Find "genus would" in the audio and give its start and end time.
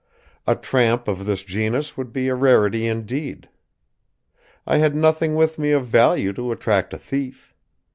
1.43-2.11